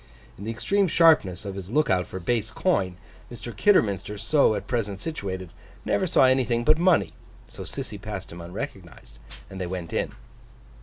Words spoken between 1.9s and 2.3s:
out for